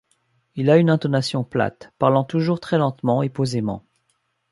Il 0.55 0.71
a 0.71 0.77
une 0.77 0.89
intonation 0.89 1.43
plate, 1.43 1.91
parlant 1.99 2.23
toujours 2.23 2.59
très 2.59 2.79
lentement 2.79 3.21
et 3.21 3.29
posément. 3.29 3.85